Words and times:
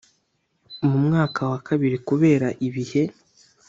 mu 0.87 0.97
mwaka 1.05 1.39
wa 1.51 1.59
kabiri 1.67 1.97
kubera 2.07 2.47
ibihe 2.67 3.01